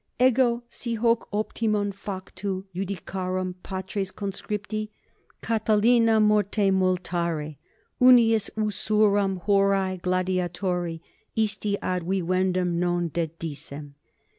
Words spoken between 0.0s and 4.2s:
Ego, si hoc optimum factu iudicarem, patres